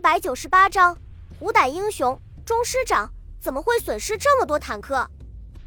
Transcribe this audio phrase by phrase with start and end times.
[0.00, 0.96] 百九十八章，
[1.38, 5.06] 虎胆英雄钟师长怎么会损失这么多坦克？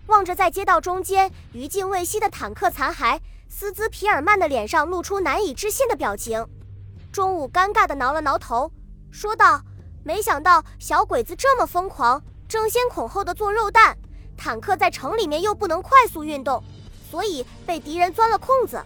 [0.07, 6.43] 望着在街道中间余烬未熄的坦克残骸，斯兹皮尔曼的脸上露出难以置信的表情。
[7.11, 8.71] 中午尴尬地挠了挠头，
[9.11, 9.61] 说道
[10.03, 13.95] ：“没想到小鬼子这么疯狂，争先恐后的做肉弹。
[14.35, 16.63] 坦克在城里面又不能快速运动，
[17.11, 18.83] 所以被敌人钻了空子，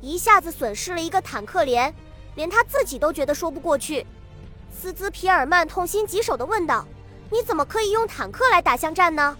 [0.00, 1.94] 一下子损失了一个坦克连，
[2.34, 4.04] 连他自己都觉得说不过去。”
[4.72, 6.84] 斯兹皮尔曼痛心疾首地问道
[7.30, 9.36] ：“你怎么可以用坦克来打巷战呢？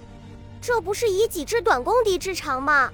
[0.61, 2.93] 这不是以己之短攻敌之长吗？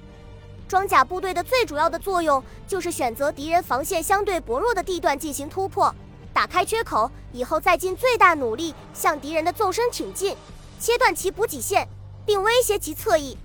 [0.66, 5.94] 装甲部队的最主要的作用就是选择敌人防线相对薄弱的地段进行突破，
[6.32, 10.34] 打开缺口以后再尽最大努力向敌人的纵深挺进，
[10.80, 11.86] 切断其补给线，
[12.24, 13.36] 并威胁其侧翼。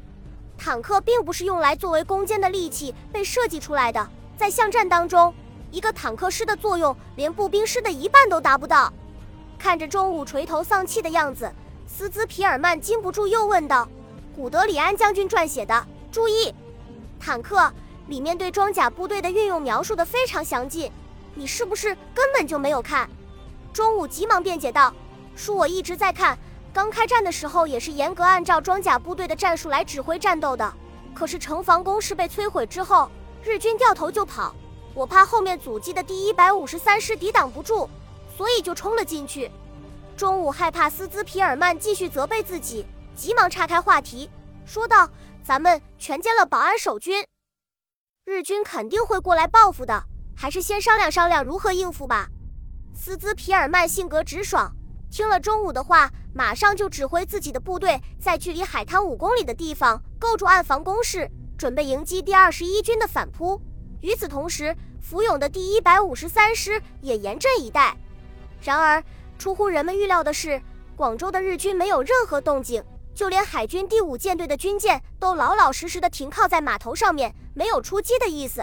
[0.58, 5.34] 坦克并不是用来作为攻坚的利器被设计出来的，在巷战当中。”
[5.74, 8.94] 一个坦克师的作用，连步兵师的一半都达不到。
[9.58, 11.52] 看着中午垂头丧气的样子，
[11.88, 13.90] 斯兹皮尔曼禁不住又问道
[14.36, 16.54] ：“古德里安将军撰写的，注意，
[17.20, 17.74] 坦克
[18.06, 20.92] 里面对装甲部队的运用描述的非常详尽，
[21.34, 23.10] 你是不是根本就没有看？”
[23.74, 24.94] 中午急忙辩解道
[25.36, 26.38] ：“恕我一直在看，
[26.72, 30.72] 刚开战的时候也是严格按照装甲部队的战术来指挥战斗的。
[31.16, 33.10] 可是城防工事被摧毁之后，
[33.44, 34.54] 日军掉头就跑。”
[34.94, 37.90] 我怕后面阻击的第一百五十三师抵挡不住，
[38.38, 39.50] 所以就冲了进去。
[40.16, 42.86] 中午害怕斯兹皮尔曼继续责备自己，
[43.16, 44.30] 急忙岔开话题，
[44.66, 45.10] 说道
[45.44, 47.26] ：“咱们全歼了保安守军，
[48.26, 50.04] 日军肯定会过来报复的，
[50.36, 52.28] 还是先商量商量如何应付吧。”
[52.96, 54.72] 斯兹皮尔曼性格直爽，
[55.10, 63.60] 听了中午的话，马上就指挥自己的部队在距离海滩五公里的地方构筑暗防工事，准备迎击第二十一军的反扑。
[64.04, 67.96] 与此同时，福永的第一百五十三师也严阵以待。
[68.62, 69.02] 然而，
[69.40, 70.62] 出乎人们预料的是，
[70.94, 72.84] 广州的日军没有任何动静，
[73.16, 78.62] 就连海军第五舰队的军舰都老老实实的停靠在码头上面，没有出击的意思。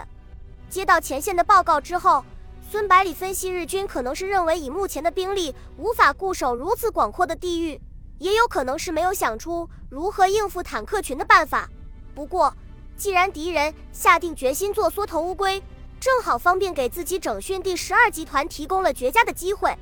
[0.69, 2.23] 接到前线的报告之后，
[2.71, 7.81] 孙百里分析，日军可能是认为以目前的兵力无法固守如此广阔的地域，
[8.19, 11.67] 也有可能是没有想出如何应付坦克群的办法。
[12.15, 12.55] 不过，
[13.01, 15.63] 既然敌人下定决心做缩头乌龟，
[15.99, 19.75] 正好方便给自己整训第十二集团提供了绝佳的机会。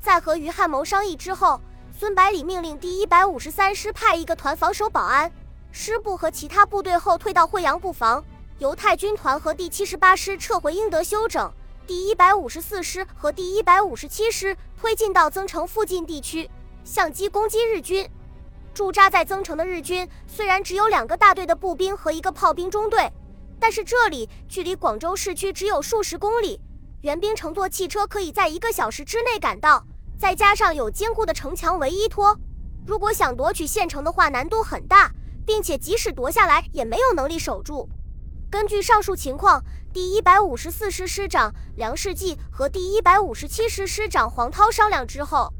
[0.00, 1.60] 在和于汉谋商议之后，
[1.96, 5.30] 孙百里命令第一百五十三师派一个团防守保安，
[5.70, 8.24] 师部和其他部队后退到惠阳布防，
[8.58, 11.48] 犹太军团和第七十八师撤回英德休整，
[11.86, 16.50] 第一百五十四师和第一百五十七师推进到增城附近地区，
[16.82, 18.10] 相机攻击日军。
[18.78, 23.12] 驻扎在增城的日军虽然只有两个大队的步兵和一个炮兵中队，
[23.58, 26.60] 但是这里距离广州市区只有数十公里，
[27.00, 29.84] 援兵乘坐汽车可以在一个小时之内赶到，
[30.16, 32.38] 再加上有坚固的城墙为依托，
[32.86, 35.10] 如果想夺取县城的话难度很大，
[35.44, 37.88] 并且即使夺下来也没有能力守住。
[38.48, 39.60] 根据上述情况，
[39.92, 45.52] 第一百五十四师师长梁世纪和第一百五十七师师长黄涛商量之后。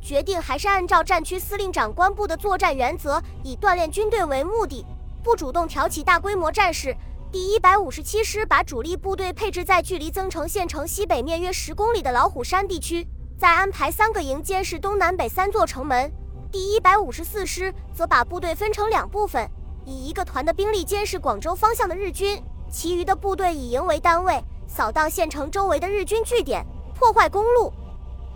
[0.00, 4.84] 决定还是按照战区司令长官部的作战原则，以锻炼军队为目的，
[5.22, 6.96] 不主动挑起大规模战事。
[7.30, 13.06] 第一百五十七师把主力部队配置在距离增城县城西北面约十公里的老虎山地区，
[13.38, 16.10] 再安排三个营监视东南北三座城门。
[16.50, 19.48] 第一百五十四师则把部队分成两部分，
[19.84, 26.66] 以一个团的兵力监视广州方向的日军，其余的部队以营为单位，扫荡县城周围的日军据点，
[26.98, 27.72] 破坏公路。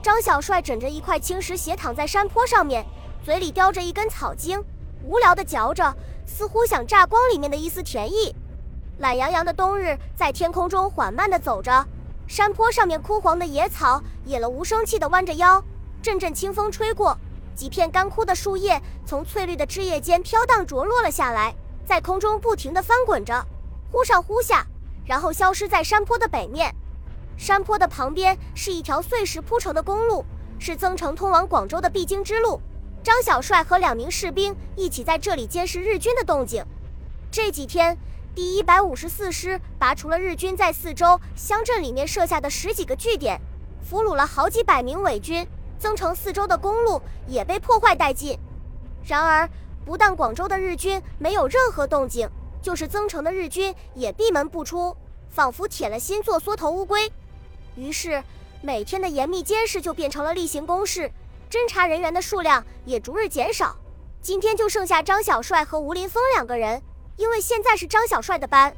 [0.04, 2.84] 张小帅枕着一块青石斜躺在山坡上面，
[3.24, 4.62] 嘴里叼着一根草茎，
[5.02, 8.36] 无聊地嚼着，似乎想榨光里面的一丝甜意。
[8.98, 11.82] 懒洋洋的冬日在天空中缓慢地走着，
[12.26, 15.64] 山坡上面枯黄的野草也了无生气地弯着腰。
[16.02, 17.16] 阵阵清风吹过，
[17.54, 21.54] 几片干枯的树叶从翠绿的枝叶间飘荡着落了下来，
[21.86, 23.42] 在空中不停地翻滚着，
[23.90, 24.66] 忽上忽下，
[25.06, 26.74] 然后消失在山坡的北面。
[27.36, 30.24] 山坡的旁边是一条碎石铺成的公路，
[30.58, 32.60] 是增城通往广州的必经之路。
[33.02, 36.64] 张小帅和两名士兵一起在这里监视日军的动静。
[37.30, 37.98] 这几天，
[38.34, 43.40] 第一百五十四师拔除了日军在四周乡镇里面设下的十几个据点，
[43.82, 45.46] 俘虏了好几百名伪军。
[45.76, 48.38] 增城四周的公路也被破坏殆尽。
[49.04, 49.46] 然而，
[49.84, 52.26] 不但广州的日军没有任何动静，
[52.62, 54.96] 就是增城的日军也闭门不出，
[55.28, 57.12] 仿佛铁了心做缩头乌龟。
[57.76, 58.22] 于是，
[58.62, 61.10] 每天的严密监视就变成了例行公事，
[61.50, 63.76] 侦查人员的数量也逐日减少。
[64.22, 66.80] 今天就剩下张小帅和吴林峰两个人，
[67.16, 68.74] 因为现在是张小帅的班，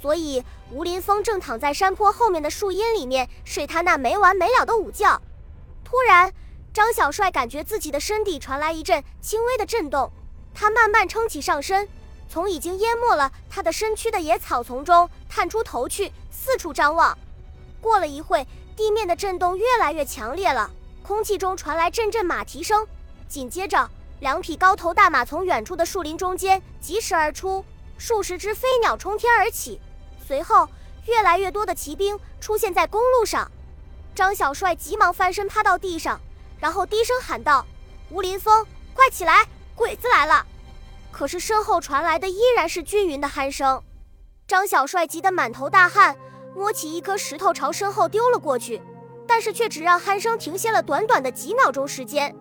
[0.00, 5.20] 所以吴林峰正躺在山坡后面的树荫里面睡他那没完没了的午觉。
[5.84, 6.32] 突然，
[6.72, 10.10] 张小帅感觉自己的身体传来一阵轻微的震动，
[10.54, 11.88] 他慢慢撑起上身，
[12.28, 17.18] 从已经淹没了他的身躯的野草丛中探出头去，四处张望。
[17.80, 18.46] 过了一会，
[18.76, 20.70] 地面的震动越来越强烈了，
[21.02, 22.86] 空气中传来阵阵马蹄声。
[23.28, 23.88] 紧接着，
[24.20, 27.64] 两匹高头大马从远处的树林中间疾驰而出，
[27.96, 29.80] 数十只飞鸟冲天而起。
[30.26, 30.68] 随后，
[31.06, 33.50] 越来越多的骑兵出现在公路上。
[34.14, 36.20] 张小帅急忙翻身趴到地上，
[36.58, 37.64] 然后低声喊道
[38.10, 40.44] ：“吴林峰，快起来，鬼子来了！”
[41.10, 43.82] 可是身后传来的依然是均匀的鼾声。
[44.46, 46.16] 张小帅急得满头大汗，
[46.54, 48.80] 摸起一颗石头朝身后丢了过去，
[49.26, 52.34] 但是却只让鼾声停歇了短短的几秒钟时间。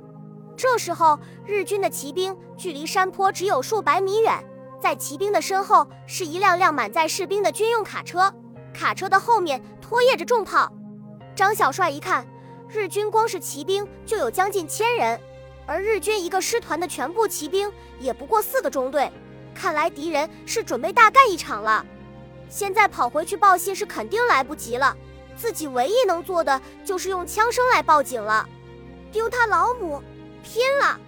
[0.57, 4.43] 这时候，日军的骑兵距离山坡只有数百米远。
[4.81, 8.33] 在骑兵的身后是一辆辆满载士兵的军用卡车，
[8.73, 10.71] 卡车的后面拖曳着重炮。
[11.35, 12.25] 张小帅一看，
[12.69, 15.19] 日军光是骑兵就有将近千人，
[15.65, 19.11] 而日军一个师团的全部骑兵也不过四个中队，
[19.53, 21.85] 看来敌人是准备大干一场了。
[22.49, 24.95] 现在跑回去报信是肯定来不及了，
[25.37, 28.47] 自己唯一能做的就是用枪声来报警了。
[29.11, 30.01] 丢他老母，
[30.43, 30.99] 拼了！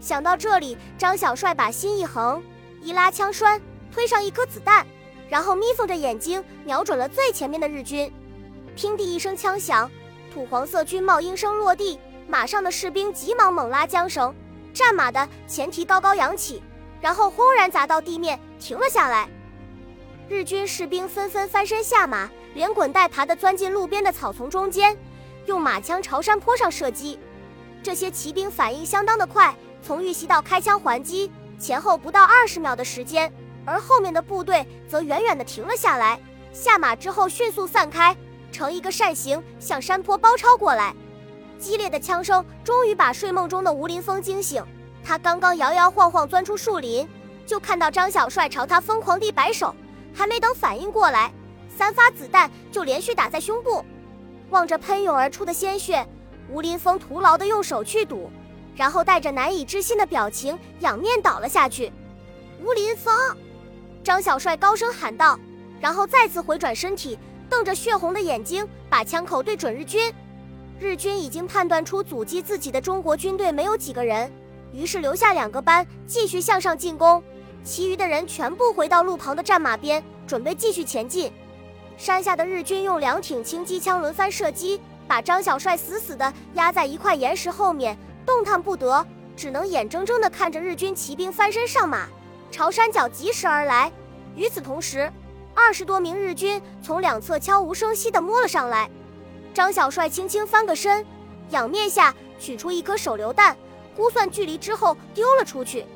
[0.00, 2.42] 想到这里，张小帅把心一横。
[2.82, 3.60] 一拉枪栓，
[3.90, 4.86] 推上一颗子弹，
[5.28, 8.12] 然后眯缝着眼睛瞄准了最前面的日军。
[8.76, 9.90] 听地一声枪响，
[10.32, 11.98] 土黄色军帽应声落地，
[12.28, 14.34] 马上的士兵急忙猛拉缰绳，
[14.74, 16.62] 战马的前蹄高高扬起，
[17.00, 19.26] 然后轰然砸到地面，停了下来。
[20.26, 24.96] 日军士兵纷纷翻身下马，连滚带爬地钻进路边的草丛中间，
[25.44, 27.18] 用马枪朝山坡上射击。
[27.82, 31.30] 这些骑兵反应相当的快，从遇袭到开枪还击。
[31.58, 33.30] 前后不到二十秒的时间，
[33.66, 36.18] 而后面的部队则远远地停了下来，
[36.52, 38.16] 下马之后迅速散开，
[38.50, 40.94] 成一个扇形向山坡包抄过来。
[41.58, 44.64] 激烈的枪声终于把睡梦中的吴林峰惊醒，
[45.04, 47.06] 他刚刚摇摇晃晃钻出树林，
[47.46, 49.74] 就看到张小帅朝他疯狂地摆手，
[50.14, 51.30] 还没等反应过来，
[51.76, 53.84] 三发子弹就连续打在胸部。
[54.50, 56.06] 望着喷涌而出的鲜血，
[56.48, 58.30] 吴林峰徒劳地用手去堵。
[58.76, 61.92] 然后带着难以置信的表情仰面倒了下去。
[62.60, 63.14] 吴林峰，
[64.02, 65.38] 张小帅高声喊道，
[65.80, 67.16] 然后再次回转身体，
[67.48, 70.12] 瞪着血红的眼睛，把枪口对准日军。
[70.80, 74.28] 日军已经判断出阻击自己的中国军队没有几个人，
[74.72, 77.22] 于是留下两个班继续向上进攻，
[77.64, 81.32] 其余的人全部回到路旁的战马边，准备继续前进。
[81.96, 84.78] 山下的日军用两挺轻机枪轮番射击，
[85.08, 87.96] 把张小帅死死地压在一块岩石后面。
[88.26, 92.06] 动弹不得，只能眼睁睁地看着日军骑兵翻身上马，
[92.50, 93.90] 朝山脚疾驰而来。
[94.36, 95.10] 与此同时，
[95.54, 98.90] 二十多名日军从两侧悄无声息地摸了上来。
[99.54, 101.06] 张小帅轻轻翻个身，
[101.50, 103.56] 仰面下取出一颗手榴弹，
[103.96, 105.86] 估算距离之后丢了出去。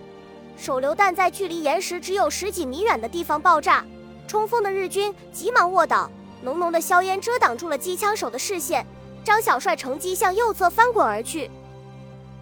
[0.59, 3.85] 手榴弹在距离岩石只有十几米远的地方爆炸，
[4.27, 6.11] 冲锋的日军急忙卧倒，
[6.43, 8.85] 浓浓的硝烟遮挡住了机枪手的视线。
[9.23, 11.49] 张小帅乘机向右侧翻滚而去。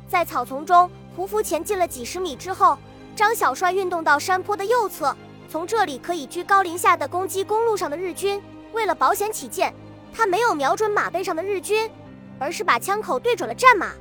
[0.08, 2.78] 在草丛中匍匐前进了几十米之后，
[3.14, 5.14] 张小帅运动到山坡的右侧，
[5.50, 8.40] 从这里可以居高临下的攻击公路上的日军。
[8.72, 9.74] 为了保险起见，
[10.10, 11.90] 他没有瞄准马背上的日军，
[12.38, 13.92] 而是把枪口对准了战马。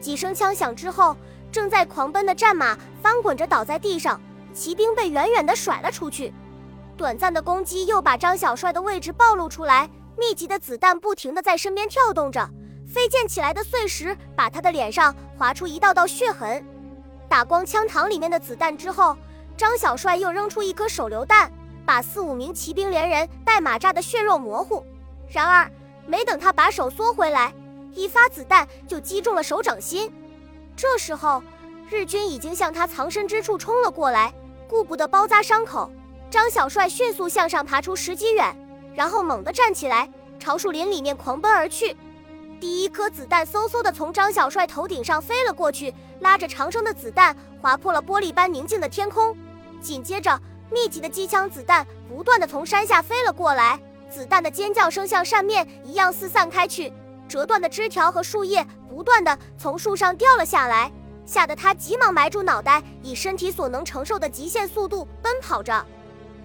[0.00, 1.16] 几声枪响之后，
[1.54, 4.20] 正在狂奔的战马翻滚着倒在地上，
[4.52, 6.34] 骑兵被远远地甩了出去。
[6.96, 12.50] 短暂的攻击又把张小帅的位置暴露出来，密集的子弹不停地在身边跳动着。
[12.92, 16.66] 飞溅起来的碎石把他的脸上划出一道道血痕。
[17.28, 19.16] 打光枪膛里面的子弹之后，
[19.56, 21.48] 张小帅又扔出一颗手榴弹，
[21.86, 24.84] 把四五名骑兵连人带马炸得血肉模糊。
[25.28, 25.70] 然而，
[26.04, 27.54] 没等他把手缩回来，
[27.92, 30.12] 一发子弹就击中了手掌心。
[30.76, 31.42] 这时候，
[31.88, 34.32] 日军已经向他藏身之处冲了过来，
[34.68, 35.90] 顾不得包扎伤口，
[36.30, 38.56] 张小帅迅速向上爬出十几远，
[38.94, 41.96] 然后猛地站起来，朝树林里面狂奔而去。
[42.60, 49.36] 第一颗子弹嗖嗖地从张小帅头顶上飞了过去，拉着长生的子弹划破了玻璃般宁静的天空。
[49.80, 50.40] 紧接着，
[50.70, 53.78] 密集的机枪子弹不断地从山下飞了过来，
[54.10, 56.90] 子弹的尖叫声像扇面一样四散开去，
[57.28, 60.92] 折断的枝条和树叶不断地从树上掉了下来，
[61.24, 65.84] 吓得他急忙埋住脑袋，以身体所能承受的极限速度奔跑着。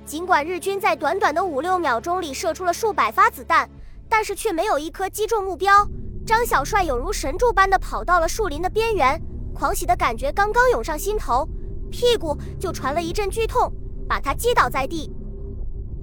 [0.05, 3.69] 尽管日军在短短的五六秒钟里射出了数百发子弹，
[4.07, 5.87] 但是却没有一颗击中目标。
[6.25, 9.21] 张小帅有如神助般的跑到了树林的边缘，
[9.53, 11.47] 狂喜的感觉刚刚涌上心头，
[11.91, 13.71] 屁股就传了一阵剧痛，
[14.07, 15.11] 把他击倒在地。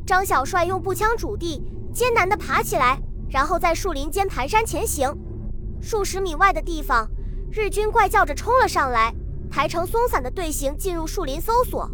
[0.06, 5.12] 张小帅用步枪主地，艰难地爬起来，然后在树林间蹒跚前行。
[5.80, 7.08] 数十米外的地方，
[7.50, 9.14] 日军怪叫着冲了上来，
[9.50, 11.90] 排成松散的队形进入树林搜索。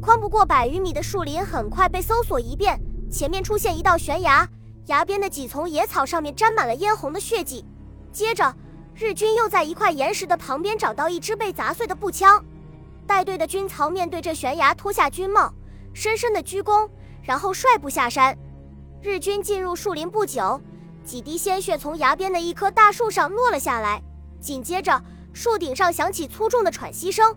[0.00, 4.48] 宽不过百余米的树林很快被搜索一遍，前面出现一道悬崖，
[4.86, 7.64] 崖边的几丛野草上面沾满了嫣红的血迹。
[8.10, 8.54] 接着，
[8.94, 12.42] 日军又在一块岩石的旁边找到一支被砸碎的步枪。
[13.06, 15.52] 带队的军曹面对这悬崖，脱下军帽，
[15.92, 16.88] 深深的鞠躬。
[17.22, 18.36] 然后率部下山，
[19.02, 20.60] 日军进入树林不久，
[21.04, 24.02] 几滴鲜血从崖边的一棵大树上落了下来，
[24.40, 25.02] 紧接着
[25.32, 27.34] 树顶上响起粗重的喘息声。